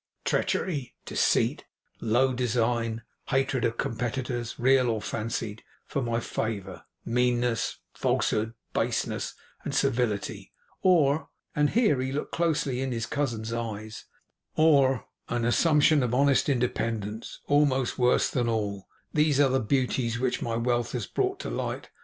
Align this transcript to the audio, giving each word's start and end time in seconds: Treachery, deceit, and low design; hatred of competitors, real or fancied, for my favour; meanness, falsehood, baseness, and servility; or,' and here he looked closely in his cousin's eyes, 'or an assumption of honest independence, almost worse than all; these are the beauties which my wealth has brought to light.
Treachery, 0.25 0.95
deceit, 1.05 1.65
and 1.99 2.11
low 2.11 2.33
design; 2.33 3.03
hatred 3.27 3.63
of 3.63 3.77
competitors, 3.77 4.55
real 4.57 4.89
or 4.89 4.99
fancied, 4.99 5.63
for 5.85 6.01
my 6.01 6.19
favour; 6.19 6.85
meanness, 7.05 7.77
falsehood, 7.93 8.55
baseness, 8.73 9.35
and 9.63 9.75
servility; 9.75 10.51
or,' 10.81 11.29
and 11.55 11.69
here 11.69 12.01
he 12.01 12.11
looked 12.11 12.31
closely 12.31 12.81
in 12.81 12.91
his 12.91 13.05
cousin's 13.05 13.53
eyes, 13.53 14.05
'or 14.55 15.05
an 15.29 15.45
assumption 15.45 16.01
of 16.01 16.15
honest 16.15 16.49
independence, 16.49 17.39
almost 17.45 17.99
worse 17.99 18.27
than 18.27 18.49
all; 18.49 18.87
these 19.13 19.39
are 19.39 19.49
the 19.49 19.59
beauties 19.59 20.17
which 20.19 20.41
my 20.41 20.55
wealth 20.55 20.93
has 20.93 21.05
brought 21.05 21.39
to 21.41 21.51
light. 21.51 21.91